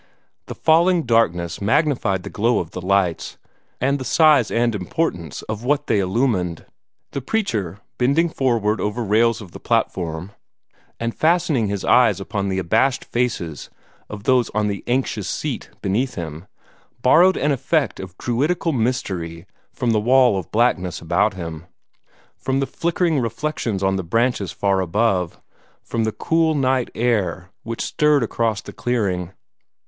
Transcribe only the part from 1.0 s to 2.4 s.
darkness magnified the